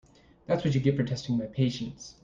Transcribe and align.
That’s 0.47 0.65
what 0.65 0.73
you 0.73 0.81
get 0.81 0.97
for 0.97 1.03
testing 1.03 1.37
my 1.37 1.45
patience. 1.45 2.15